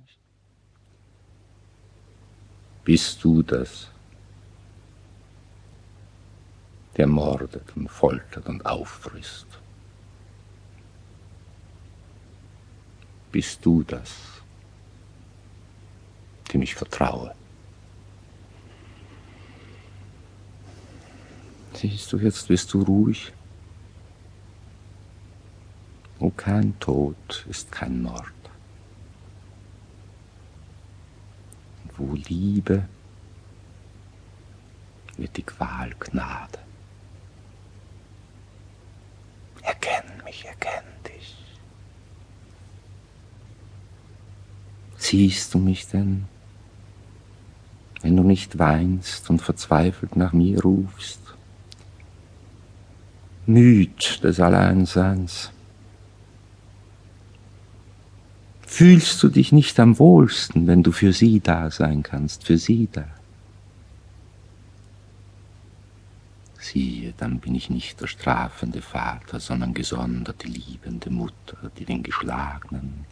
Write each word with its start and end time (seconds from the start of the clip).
nicht. 0.00 0.18
Bist 2.84 3.22
du 3.24 3.42
das, 3.42 3.88
der 6.96 7.06
mordet 7.06 7.76
und 7.76 7.88
foltert 7.88 8.46
und 8.46 8.64
auffrisst? 8.64 9.46
Bist 13.32 13.64
du 13.64 13.82
das, 13.82 14.12
dem 16.52 16.62
ich 16.62 16.74
vertraue? 16.74 17.34
Siehst 21.74 22.10
du, 22.10 22.18
jetzt 22.18 22.48
bist 22.48 22.72
du 22.72 22.82
ruhig. 22.82 23.32
Wo 26.18 26.30
kein 26.30 26.78
Tod 26.80 27.44
ist 27.50 27.70
kein 27.70 28.00
Mord. 28.00 28.32
Wo 31.96 32.14
Liebe 32.14 32.88
wird 35.16 35.36
die 35.36 35.42
Qual 35.42 35.90
Gnade. 35.98 36.58
Erkenn 39.62 40.22
mich, 40.24 40.44
erkenn 40.44 40.84
dich. 41.06 41.36
Siehst 44.96 45.54
du 45.54 45.58
mich 45.58 45.86
denn, 45.88 46.26
wenn 48.02 48.16
du 48.16 48.22
nicht 48.22 48.58
weinst 48.58 49.30
und 49.30 49.40
verzweifelt 49.40 50.16
nach 50.16 50.32
mir 50.32 50.60
rufst? 50.62 51.20
Müd 53.46 54.22
des 54.22 54.40
Alleinseins. 54.40 55.52
Fühlst 58.66 59.22
du 59.22 59.28
dich 59.28 59.52
nicht 59.52 59.78
am 59.78 59.98
wohlsten, 60.00 60.66
wenn 60.66 60.82
du 60.82 60.90
für 60.90 61.12
sie 61.12 61.38
da 61.38 61.70
sein 61.70 62.02
kannst, 62.02 62.44
für 62.44 62.58
sie 62.58 62.88
da? 62.90 63.06
Siehe, 66.58 67.14
dann 67.16 67.38
bin 67.38 67.54
ich 67.54 67.70
nicht 67.70 68.00
der 68.00 68.08
strafende 68.08 68.82
Vater, 68.82 69.38
sondern 69.38 69.72
gesonderte, 69.72 70.48
liebende 70.48 71.10
Mutter, 71.10 71.70
die 71.78 71.84
den 71.84 72.02
Geschlagenen 72.02 73.06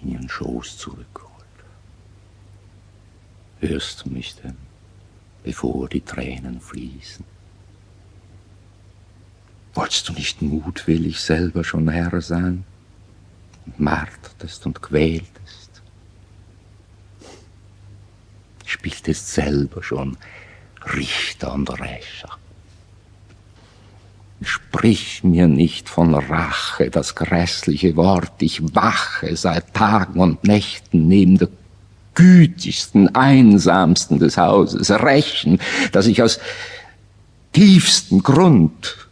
in 0.00 0.12
ihren 0.12 0.28
Schoß 0.28 0.78
zurückholt. 0.78 1.32
Hörst 3.58 4.04
du 4.04 4.10
mich 4.10 4.36
denn, 4.36 4.56
bevor 5.42 5.88
die 5.88 6.02
Tränen 6.02 6.60
fließen? 6.60 7.24
Wolltest 9.74 10.08
du 10.08 10.12
nicht 10.12 10.40
mutwillig 10.40 11.20
selber 11.20 11.64
schon 11.64 11.88
Herr 11.88 12.20
sein 12.20 12.64
martertest 13.76 14.66
und 14.66 14.82
quältest? 14.82 15.82
Spieltest 18.64 19.28
selber 19.28 19.82
schon 19.82 20.16
Richter 20.94 21.52
und 21.52 21.70
Rächer? 21.70 22.38
Sprich 24.42 25.22
mir 25.22 25.46
nicht 25.46 25.88
von 25.88 26.14
Rache, 26.14 26.90
das 26.90 27.14
grässliche 27.14 27.94
Wort, 27.96 28.42
ich 28.42 28.74
wache 28.74 29.36
seit 29.36 29.72
Tagen 29.74 30.18
und 30.18 30.42
Nächten 30.44 31.06
neben 31.06 31.38
der 31.38 31.48
gütigsten, 32.14 33.14
einsamsten 33.14 34.18
des 34.18 34.36
Hauses, 34.36 34.90
rächen, 34.90 35.60
dass 35.92 36.06
ich 36.06 36.22
aus 36.22 36.40
tiefstem 37.52 38.22
Grund 38.22 39.08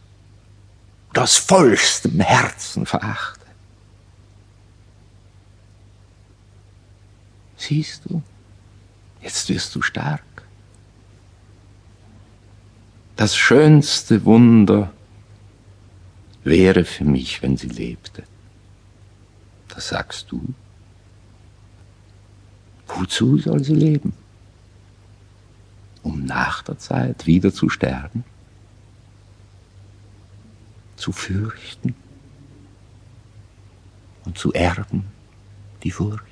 das 1.13 1.37
vollstem 1.37 2.19
Herzen 2.19 2.85
verachte. 2.85 3.40
Siehst 7.61 8.05
du, 8.05 8.23
jetzt 9.21 9.47
wirst 9.49 9.75
du 9.75 9.83
stark. 9.83 10.23
Das 13.15 13.35
schönste 13.35 14.25
Wunder 14.25 14.91
wäre 16.43 16.85
für 16.85 17.05
mich, 17.05 17.43
wenn 17.43 17.55
sie 17.57 17.67
lebte. 17.67 18.23
Das 19.67 19.89
sagst 19.89 20.31
du. 20.31 20.41
Wozu 22.87 23.37
soll 23.37 23.63
sie 23.63 23.75
leben? 23.75 24.13
Um 26.01 26.25
nach 26.25 26.63
der 26.63 26.79
Zeit 26.79 27.27
wieder 27.27 27.53
zu 27.53 27.69
sterben? 27.69 28.23
zu 31.01 31.11
fürchten 31.11 31.95
und 34.23 34.37
zu 34.37 34.53
erben 34.53 35.05
die 35.83 35.89
Furcht. 35.89 36.30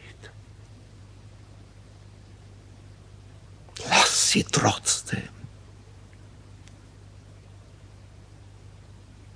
Sie 4.29 4.43
trotzdem 4.43 5.23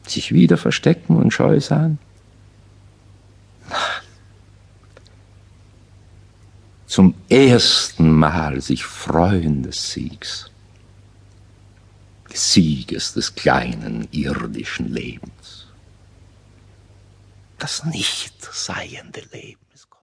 sich 0.07 0.31
wieder 0.31 0.57
verstecken 0.57 1.15
und 1.15 1.31
scheu 1.31 1.59
sein. 1.59 1.97
Zum 6.85 7.15
ersten 7.29 8.11
Mal 8.11 8.61
sich 8.61 8.83
freuen 8.83 9.63
des 9.63 9.91
Siegs 9.91 10.51
des 12.33 12.51
Sieges 12.53 13.13
des 13.13 13.35
kleinen 13.35 14.07
irdischen 14.11 14.91
Lebens. 14.91 15.67
Das 17.59 17.85
Nichtseiende 17.85 19.21
Leben. 19.31 19.62